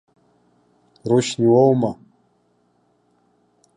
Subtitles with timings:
[1.09, 1.91] Рушьни уоума?